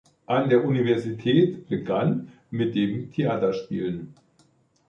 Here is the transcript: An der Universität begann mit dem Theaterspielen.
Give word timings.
An 0.25 0.49
der 0.49 0.65
Universität 0.65 1.67
begann 1.69 2.29
mit 2.49 2.73
dem 2.73 3.11
Theaterspielen. 3.11 4.15